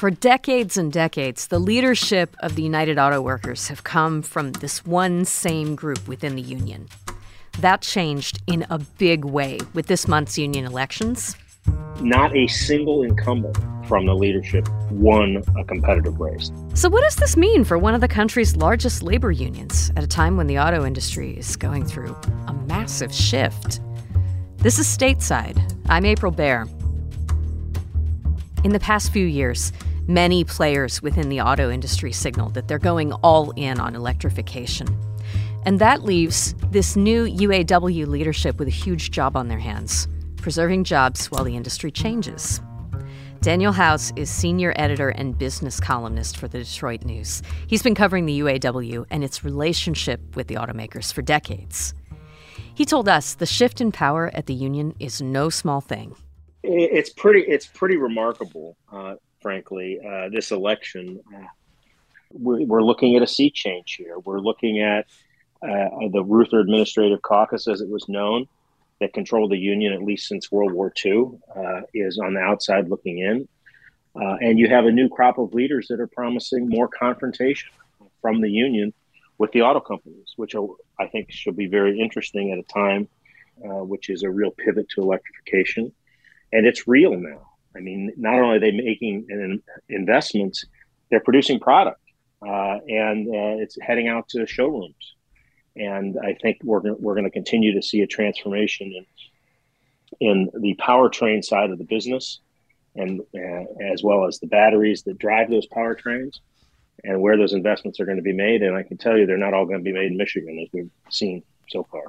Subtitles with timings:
[0.00, 4.82] For decades and decades, the leadership of the United Auto Workers have come from this
[4.86, 6.88] one same group within the union.
[7.58, 11.36] That changed in a big way with this month's union elections.
[12.00, 16.50] Not a single incumbent from the leadership won a competitive race.
[16.72, 20.08] So, what does this mean for one of the country's largest labor unions at a
[20.08, 23.82] time when the auto industry is going through a massive shift?
[24.56, 25.60] This is Stateside.
[25.90, 26.66] I'm April Baer.
[28.64, 29.72] In the past few years,
[30.10, 34.88] many players within the auto industry signaled that they're going all in on electrification.
[35.64, 40.84] And that leaves this new UAW leadership with a huge job on their hands preserving
[40.84, 42.62] jobs while the industry changes.
[43.42, 47.42] Daniel Howes is senior editor and business columnist for the Detroit News.
[47.66, 51.94] He's been covering the UAW and its relationship with the automakers for decades.
[52.74, 56.14] He told us the shift in power at the union is no small thing.
[56.62, 57.40] It's pretty.
[57.40, 59.98] It's pretty remarkable, uh, frankly.
[60.06, 61.20] Uh, this election,
[62.32, 64.18] we're, we're, looking at a sea change here.
[64.18, 65.06] We're looking at
[65.62, 68.46] uh, the Reuther Administrative Caucus, as it was known,
[69.00, 72.88] that controlled the union at least since World War II, uh, is on the outside
[72.88, 73.48] looking in.
[74.14, 77.70] Uh, and you have a new crop of leaders that are promising more confrontation
[78.20, 78.92] from the union
[79.38, 80.54] with the auto companies, which
[80.98, 83.08] I think should be very interesting at a time
[83.62, 85.92] which is a real pivot to electrification.
[86.52, 87.46] And it's real now.
[87.76, 90.64] I mean, not only are they making an investments,
[91.10, 92.00] they're producing product
[92.46, 95.14] uh, and uh, it's heading out to showrooms.
[95.76, 99.06] And I think we're we're going to continue to see a transformation in
[100.20, 102.40] in the powertrain side of the business,
[102.96, 106.40] and uh, as well as the batteries that drive those powertrains,
[107.04, 108.62] and where those investments are going to be made.
[108.62, 110.68] And I can tell you, they're not all going to be made in Michigan, as
[110.72, 112.04] we've seen so far.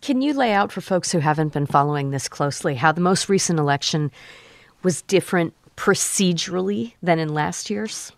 [0.00, 3.28] Can you lay out for folks who haven't been following this closely how the most
[3.28, 4.10] recent election
[4.82, 8.12] was different procedurally than in last year's?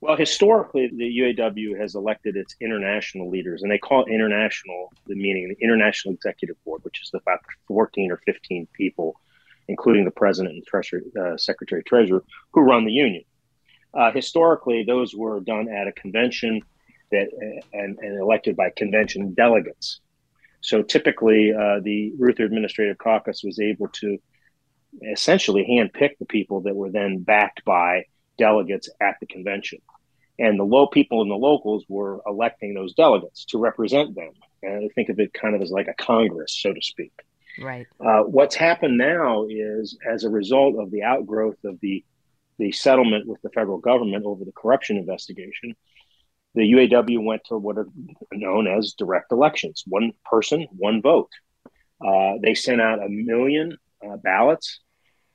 [0.00, 5.16] Well, historically, the UAW has elected its international leaders, and they call it international, the
[5.16, 9.20] meaning the International Executive Board, which is about 14 or 15 people,
[9.66, 13.24] including the president and treasury, uh, secretary treasurer, who run the union.
[13.92, 16.60] Uh, historically, those were done at a convention
[17.10, 20.00] that uh, and, and elected by convention delegates.
[20.60, 24.18] So typically, uh, the Reuther Administrative Caucus was able to
[25.12, 28.04] essentially handpick the people that were then backed by
[28.38, 29.80] delegates at the convention.
[30.38, 34.30] And the low people and the locals were electing those delegates to represent them.
[34.62, 37.12] And I think of it kind of as like a Congress, so to speak.
[37.60, 37.86] Right.
[37.98, 42.04] Uh, what's happened now is, as a result of the outgrowth of the
[42.58, 45.76] the settlement with the federal government over the corruption investigation,
[46.54, 47.88] the UAW went to what are
[48.32, 51.30] known as direct elections one person, one vote.
[52.04, 53.76] Uh, they sent out a million
[54.06, 54.80] uh, ballots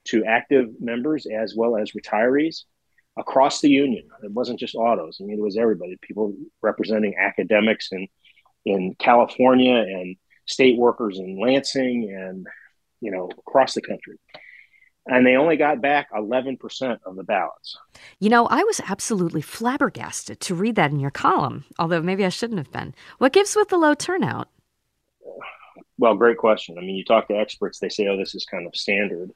[0.06, 2.64] to active members as well as retirees
[3.18, 4.08] across the union.
[4.24, 5.20] It wasn't just autos.
[5.22, 5.98] I mean, it was everybody.
[6.02, 8.08] People representing academics in
[8.66, 12.48] in California and state workers in Lansing and
[13.02, 14.18] you know across the country.
[15.06, 17.78] And they only got back 11% of the ballots.
[18.20, 22.30] You know, I was absolutely flabbergasted to read that in your column, although maybe I
[22.30, 22.96] shouldn't have been.
[23.18, 24.48] What gives with the low turnout?
[25.98, 26.78] Well, great question.
[26.78, 29.32] I mean, you talk to experts, they say, oh, this is kind of standard.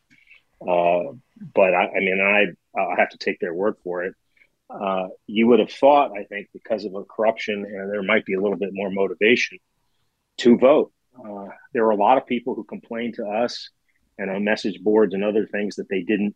[0.61, 1.13] Uh,
[1.53, 4.13] but I, I, mean, I I have to take their word for it.
[4.69, 8.33] Uh, you would have thought, I think, because of a corruption, and there might be
[8.33, 9.59] a little bit more motivation
[10.39, 10.91] to vote.
[11.17, 13.69] Uh, there were a lot of people who complained to us
[14.17, 16.35] and on message boards and other things that they didn't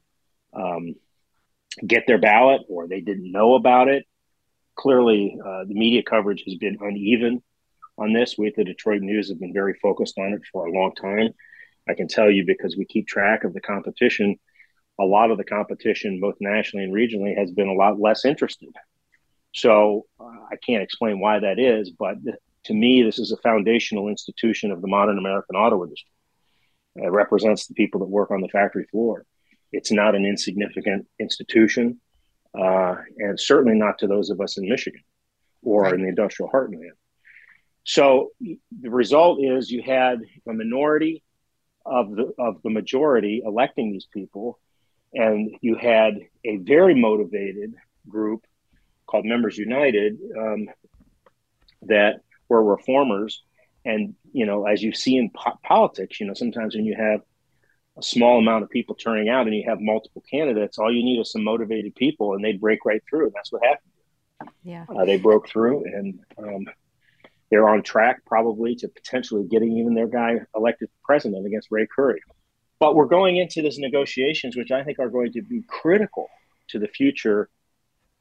[0.53, 0.95] um,
[1.85, 4.05] get their ballot or they didn't know about it.
[4.75, 7.43] Clearly, uh, the media coverage has been uneven
[7.97, 8.35] on this.
[8.37, 11.29] We at the Detroit News have been very focused on it for a long time.
[11.89, 14.37] I can tell you because we keep track of the competition.
[14.99, 18.69] A lot of the competition, both nationally and regionally, has been a lot less interested.
[19.53, 22.17] So uh, I can't explain why that is, but
[22.65, 26.10] to me, this is a foundational institution of the modern American auto industry.
[26.96, 29.25] It represents the people that work on the factory floor.
[29.72, 32.00] It's not an insignificant institution,
[32.58, 35.02] uh, and certainly not to those of us in Michigan
[35.61, 35.93] or right.
[35.93, 36.91] in the industrial heartland.
[37.84, 41.23] So the result is you had a minority
[41.85, 44.59] of the of the majority electing these people,
[45.14, 47.73] and you had a very motivated
[48.08, 48.46] group
[49.08, 50.67] called Members United um,
[51.84, 53.44] that were reformers.
[53.85, 57.22] And you know, as you see in po- politics, you know, sometimes when you have
[57.97, 61.19] a small amount of people turning out and you have multiple candidates, all you need
[61.19, 63.25] is some motivated people, and they break right through.
[63.25, 64.53] And that's what happened.
[64.63, 66.66] Yeah, uh, they broke through, and um,
[67.51, 72.22] they're on track probably to potentially getting even their guy elected president against Ray Curry.
[72.79, 76.27] But we're going into these negotiations, which I think are going to be critical
[76.69, 77.49] to the future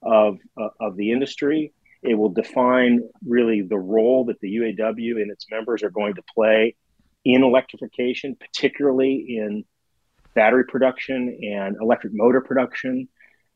[0.03, 1.73] of, uh, of the industry.
[2.03, 6.23] It will define really the role that the UAW and its members are going to
[6.35, 6.77] play
[7.25, 9.65] in electrification, particularly in
[10.35, 13.09] battery production and electric motor production.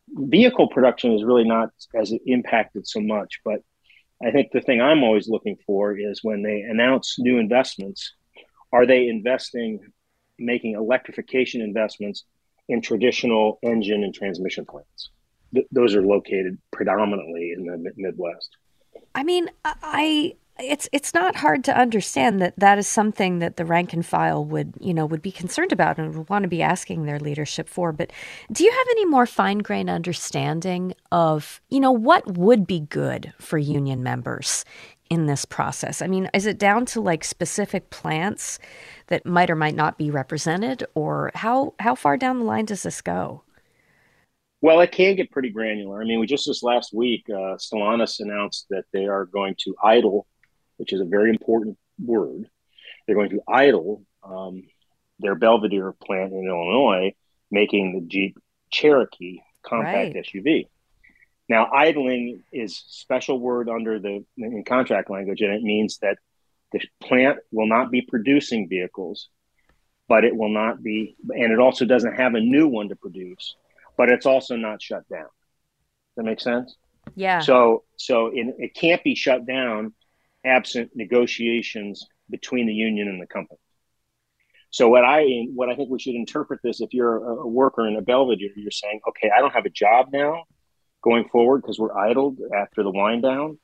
[0.09, 3.61] Vehicle production is really not as impacted so much, but
[4.23, 8.15] I think the thing I'm always looking for is when they announce new investments,
[8.73, 9.81] are they investing,
[10.39, 12.25] making electrification investments
[12.69, 15.11] in traditional engine and transmission plants?
[15.55, 18.57] Th- those are located predominantly in the Midwest.
[19.15, 23.65] I mean, I it's it's not hard to understand that that is something that the
[23.65, 26.63] rank and file would you know would be concerned about and would want to be
[26.63, 27.93] asking their leadership for.
[27.93, 28.13] But
[28.53, 33.33] do you have any more fine grained understanding of you know what would be good
[33.39, 34.65] for union members
[35.11, 36.01] in this process?
[36.01, 38.61] I mean is it down to like specific plants
[39.09, 42.85] that might or might not be represented or how how far down the line does
[42.85, 43.43] this go
[44.65, 46.01] well, it can get pretty granular.
[46.01, 49.75] I mean, we just this last week, uh, Stellantis announced that they are going to
[49.83, 50.27] idle
[50.77, 52.49] which is a very important word.
[53.07, 54.65] They're going to idle um,
[55.19, 57.15] their Belvidere plant in Illinois,
[57.51, 58.39] making the Jeep
[58.71, 60.27] Cherokee compact right.
[60.27, 60.69] SUV.
[61.49, 66.19] Now, idling is special word under the in contract language, and it means that
[66.73, 69.29] the plant will not be producing vehicles,
[70.09, 73.57] but it will not be, and it also doesn't have a new one to produce,
[73.97, 75.23] but it's also not shut down.
[75.23, 76.77] Does that make sense?
[77.15, 77.41] Yeah.
[77.41, 79.93] So, so it, it can't be shut down
[80.45, 83.59] absent negotiations between the union and the company.
[84.71, 87.95] So what I what I think we should interpret this if you're a worker in
[87.95, 90.45] a Belvidere, you're saying, okay, I don't have a job now
[91.01, 93.59] going forward because we're idled after the wind down.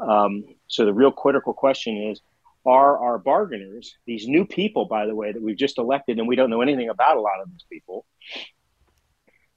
[0.00, 2.20] Um, so the real critical question is,
[2.66, 6.34] are our bargainers these new people, by the way, that we've just elected and we
[6.34, 8.04] don't know anything about a lot of these people?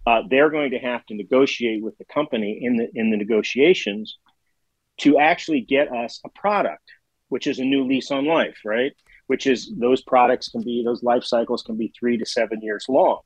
[0.05, 4.17] Uh, they're going to have to negotiate with the company in the in the negotiations
[4.99, 6.83] to actually get us a product,
[7.29, 8.93] which is a new lease on life, right?
[9.27, 12.85] Which is those products can be, those life cycles can be three to seven years
[12.89, 13.19] long,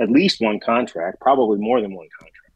[0.00, 2.54] at least one contract, probably more than one contract.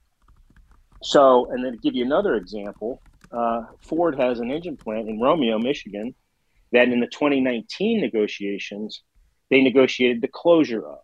[1.02, 3.02] So, and then to give you another example,
[3.32, 6.14] uh, Ford has an engine plant in Romeo, Michigan,
[6.72, 9.02] that in the 2019 negotiations,
[9.50, 10.98] they negotiated the closure of.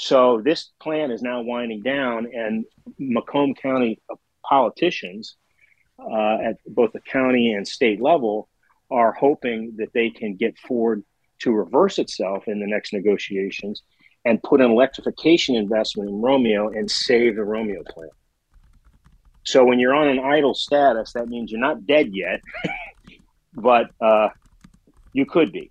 [0.00, 2.64] So this plan is now winding down, and
[2.98, 4.00] Macomb County
[4.42, 5.36] politicians
[5.98, 8.48] uh, at both the county and state level
[8.90, 11.04] are hoping that they can get Ford
[11.40, 13.82] to reverse itself in the next negotiations
[14.24, 18.12] and put an electrification investment in Romeo and save the Romeo plant.
[19.44, 22.40] So when you're on an idle status, that means you're not dead yet,
[23.54, 24.30] but uh,
[25.12, 25.70] you could be,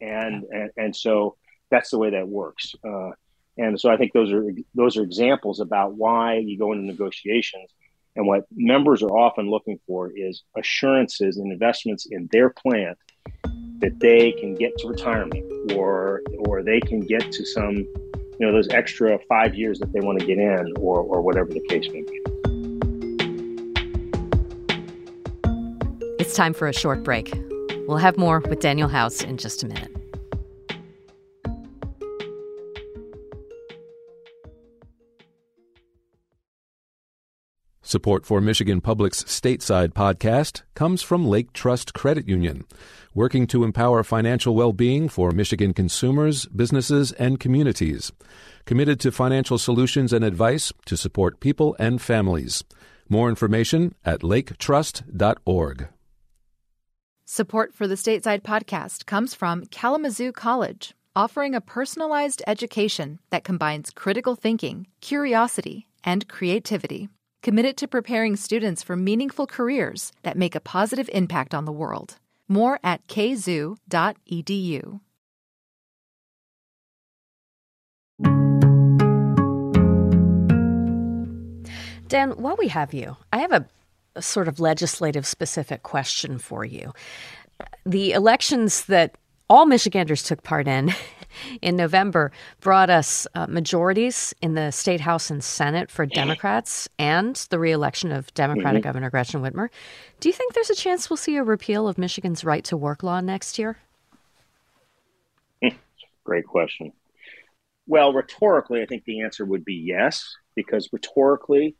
[0.00, 1.36] and, and and so
[1.70, 2.74] that's the way that works.
[2.82, 3.10] Uh,
[3.58, 4.44] and so I think those are
[4.74, 7.70] those are examples about why you go into negotiations
[8.16, 12.96] and what members are often looking for is assurances and investments in their plant
[13.80, 18.52] that they can get to retirement or or they can get to some you know
[18.52, 21.88] those extra five years that they want to get in or or whatever the case
[21.92, 22.20] may be.
[26.20, 27.32] It's time for a short break.
[27.88, 29.97] We'll have more with Daniel Howes in just a minute.
[37.88, 42.66] Support for Michigan Public's stateside podcast comes from Lake Trust Credit Union,
[43.14, 48.12] working to empower financial well being for Michigan consumers, businesses, and communities.
[48.66, 52.62] Committed to financial solutions and advice to support people and families.
[53.08, 55.88] More information at laketrust.org.
[57.24, 63.88] Support for the stateside podcast comes from Kalamazoo College, offering a personalized education that combines
[63.88, 67.08] critical thinking, curiosity, and creativity
[67.42, 72.16] committed to preparing students for meaningful careers that make a positive impact on the world.
[72.48, 75.00] More at kzoo.edu.
[82.08, 83.66] Dan, while we have you, I have a,
[84.16, 86.94] a sort of legislative specific question for you.
[87.84, 89.16] The elections that
[89.50, 90.94] all Michiganders took part in
[91.62, 97.36] in November brought us uh, majorities in the state house and senate for Democrats and
[97.50, 98.88] the reelection of Democratic mm-hmm.
[98.88, 99.68] Governor Gretchen Whitmer.
[100.20, 103.02] Do you think there's a chance we'll see a repeal of Michigan's right to work
[103.02, 103.78] law next year?
[106.28, 106.92] Great question.
[107.86, 111.74] Well, rhetorically, I think the answer would be yes, because rhetorically,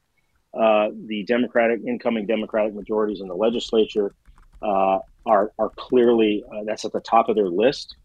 [0.58, 4.14] uh, the Democratic incoming Democratic majorities in the legislature
[4.62, 7.96] uh, are are clearly uh, that's at the top of their list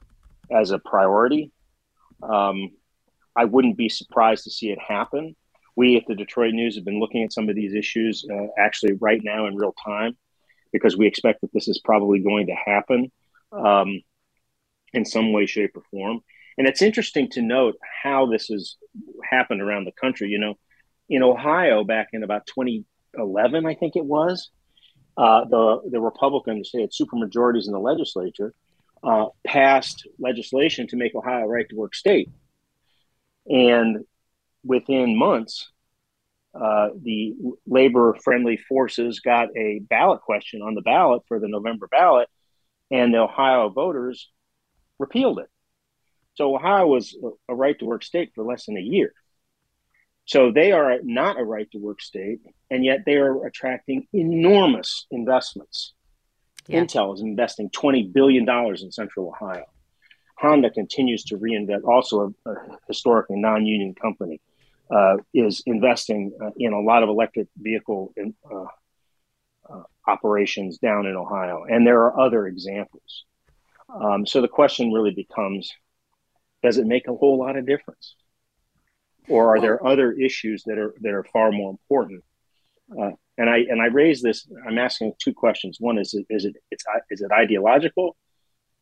[0.51, 1.51] as a priority.
[2.21, 2.71] Um,
[3.35, 5.35] I wouldn't be surprised to see it happen.
[5.75, 8.93] We at the Detroit News have been looking at some of these issues uh, actually
[8.93, 10.15] right now in real time
[10.71, 13.11] because we expect that this is probably going to happen
[13.51, 14.01] um,
[14.93, 16.19] in some way, shape, or form.
[16.57, 18.75] And it's interesting to note how this has
[19.23, 20.29] happened around the country.
[20.29, 20.55] You know,
[21.09, 24.51] in Ohio back in about 2011, I think it was,
[25.17, 28.53] uh, the the Republicans, they had supermajorities in the legislature,
[29.03, 32.29] uh, passed legislation to make Ohio a right to work state.
[33.47, 34.05] And
[34.63, 35.69] within months,
[36.53, 37.33] uh, the
[37.65, 42.29] labor friendly forces got a ballot question on the ballot for the November ballot,
[42.91, 44.29] and the Ohio voters
[44.99, 45.49] repealed it.
[46.35, 47.15] So Ohio was
[47.49, 49.13] a right to work state for less than a year.
[50.25, 52.39] So they are not a right to work state,
[52.71, 55.93] and yet they are attracting enormous investments.
[56.67, 56.81] Yeah.
[56.81, 59.65] Intel is investing $20 billion in Central Ohio.
[60.37, 62.55] Honda continues to reinvest, also a, a
[62.87, 64.41] historically non union company,
[64.91, 68.65] uh, is investing uh, in a lot of electric vehicle in, uh,
[69.69, 71.63] uh, operations down in Ohio.
[71.69, 73.25] And there are other examples.
[73.89, 75.71] Um, so the question really becomes
[76.63, 78.15] does it make a whole lot of difference?
[79.27, 82.23] Or are there other issues that are that are far more important?
[83.37, 84.47] And I and I raise this.
[84.67, 85.77] I'm asking two questions.
[85.79, 88.15] One is is it it's is it ideological,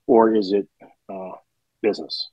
[0.07, 0.67] or is it
[1.09, 1.31] uh,
[1.81, 2.29] business?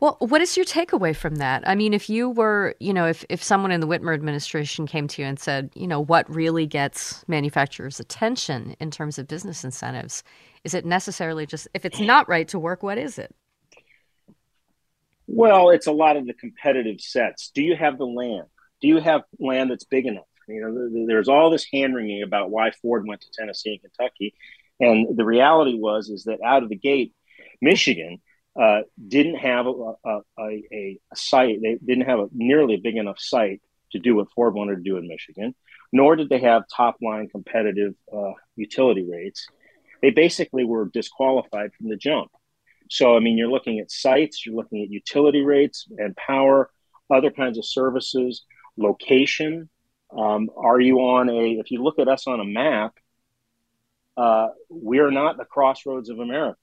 [0.00, 1.66] Well, what is your takeaway from that?
[1.66, 5.08] I mean, if you were, you know, if, if someone in the Whitmer administration came
[5.08, 9.64] to you and said, you know, what really gets manufacturers' attention in terms of business
[9.64, 10.24] incentives,
[10.64, 13.34] is it necessarily just, if it's not right to work, what is it?
[15.26, 17.50] Well, it's a lot of the competitive sets.
[17.54, 18.48] Do you have the land?
[18.80, 20.24] Do you have land that's big enough?
[20.48, 24.34] You know, there's all this hand wringing about why Ford went to Tennessee and Kentucky,
[24.80, 27.14] and the reality was is that out of the gate,
[27.60, 28.20] Michigan
[28.60, 29.70] uh, didn't have a,
[30.04, 31.60] a, a, a, site.
[31.62, 34.96] They didn't have a nearly big enough site to do what Ford wanted to do
[34.96, 35.54] in Michigan,
[35.92, 39.46] nor did they have top line competitive uh, utility rates.
[40.02, 42.30] They basically were disqualified from the jump.
[42.90, 46.70] So, I mean, you're looking at sites, you're looking at utility rates and power,
[47.10, 48.44] other kinds of services,
[48.76, 49.70] location.
[50.16, 52.94] Um, are you on a, if you look at us on a map,
[54.16, 56.58] uh, we're not the crossroads of America.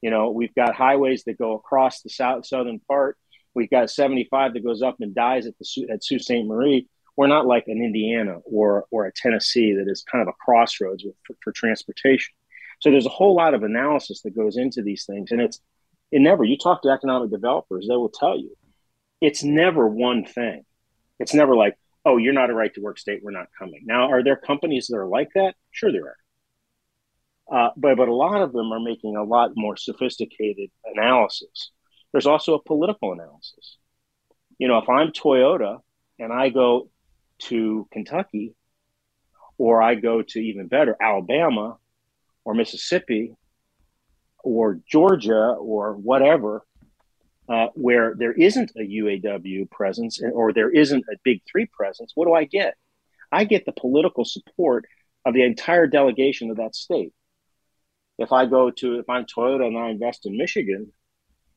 [0.00, 3.18] You know, we've got highways that go across the south southern part.
[3.54, 6.46] We've got 75 that goes up and dies at the at Sault Ste.
[6.46, 6.88] Marie.
[7.16, 11.04] We're not like an Indiana or or a Tennessee that is kind of a crossroads
[11.26, 12.32] for, for transportation.
[12.80, 15.60] So there's a whole lot of analysis that goes into these things, and it's
[16.10, 16.44] it never.
[16.44, 18.56] You talk to economic developers, they will tell you
[19.20, 20.64] it's never one thing.
[21.18, 23.82] It's never like, oh, you're not a right to work state, we're not coming.
[23.84, 25.54] Now, are there companies that are like that?
[25.70, 26.16] Sure, there are.
[27.52, 31.72] Uh, but but a lot of them are making a lot more sophisticated analysis.
[32.12, 33.76] There's also a political analysis.
[34.58, 35.78] You know, if I'm Toyota
[36.18, 36.90] and I go
[37.40, 38.54] to Kentucky,
[39.58, 41.76] or I go to even better Alabama,
[42.44, 43.34] or Mississippi,
[44.42, 46.64] or Georgia, or whatever,
[47.50, 52.26] uh, where there isn't a UAW presence or there isn't a big three presence, what
[52.26, 52.74] do I get?
[53.32, 54.86] I get the political support
[55.26, 57.12] of the entire delegation of that state
[58.20, 60.84] if I go to if I'm Toyota and I invest in Michigan,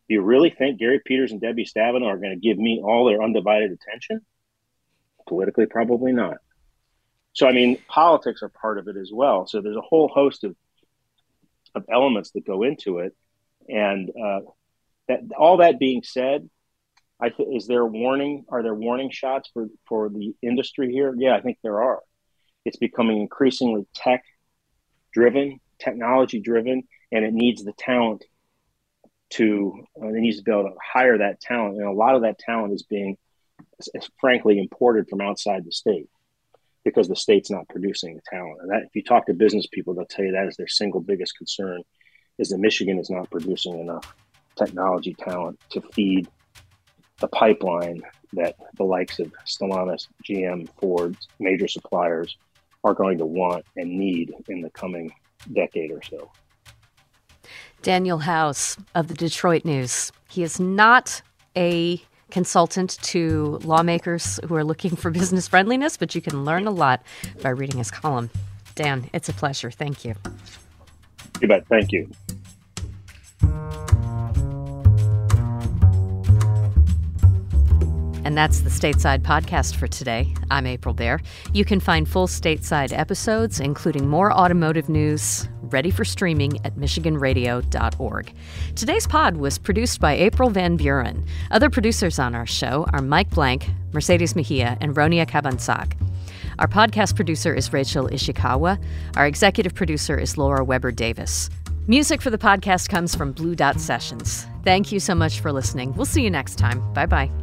[0.08, 3.06] do you really think Gary Peters and Debbie Stabenow are going to give me all
[3.06, 4.22] their undivided attention?
[5.28, 6.38] Politically, probably not.
[7.34, 9.46] So, I mean, politics are part of it as well.
[9.46, 10.56] So, there's a whole host of
[11.76, 13.14] of elements that go into it,
[13.68, 14.42] and uh,
[15.08, 16.50] that all that being said,
[17.22, 18.46] I th- is there warning?
[18.50, 21.14] Are there warning shots for for the industry here?
[21.18, 22.02] Yeah, I think there are.
[22.66, 24.24] It's becoming increasingly tech
[25.14, 28.24] driven technology driven and it needs the talent
[29.30, 32.22] to uh, it needs to be able to hire that talent and a lot of
[32.22, 33.18] that talent is being
[33.80, 36.08] is frankly imported from outside the state
[36.84, 39.94] because the state's not producing the talent and that if you talk to business people
[39.94, 41.82] they'll tell you that is their single biggest concern
[42.38, 44.16] is that michigan is not producing enough
[44.58, 46.28] technology talent to feed
[47.20, 48.02] the pipeline
[48.34, 52.38] that the likes of stellantis gm ford major suppliers
[52.84, 55.12] are going to want and need in the coming
[55.54, 56.32] decade or so.
[57.82, 60.12] Daniel Howes of the Detroit News.
[60.30, 61.22] He is not
[61.56, 66.72] a consultant to lawmakers who are looking for business friendliness, but you can learn a
[66.72, 67.04] lot
[67.42, 68.30] by reading his column.
[68.76, 69.70] Dan, it's a pleasure.
[69.70, 70.16] Thank you.
[71.42, 71.68] You bet.
[71.68, 72.10] Thank you.
[78.24, 80.34] And that's the Stateside podcast for today.
[80.50, 81.20] I'm April Baer.
[81.54, 88.34] You can find full Stateside episodes, including more automotive news, ready for streaming at MichiganRadio.org.
[88.76, 91.26] Today's pod was produced by April Van Buren.
[91.52, 95.94] Other producers on our show are Mike Blank, Mercedes Mejia, and Ronia Cabansag.
[96.60, 98.82] Our podcast producer is Rachel Ishikawa.
[99.18, 101.50] Our executive producer is Laura Weber Davis.
[101.88, 104.48] Music for the podcast comes from Blue Dot Sessions.
[104.64, 105.94] Thank you so much for listening.
[105.96, 106.94] We'll see you next time.
[106.94, 107.43] Bye bye.